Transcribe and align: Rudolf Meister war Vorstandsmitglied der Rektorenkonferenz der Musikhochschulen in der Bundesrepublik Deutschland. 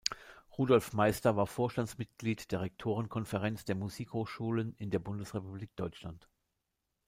Rudolf 0.57 0.93
Meister 0.93 1.35
war 1.37 1.45
Vorstandsmitglied 1.45 2.51
der 2.51 2.61
Rektorenkonferenz 2.61 3.65
der 3.65 3.75
Musikhochschulen 3.75 4.73
in 4.79 4.89
der 4.89 4.97
Bundesrepublik 4.97 5.75
Deutschland. 5.75 6.27